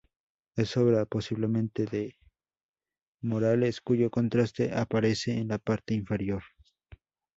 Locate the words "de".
1.85-2.07